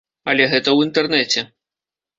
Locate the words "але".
0.31-0.47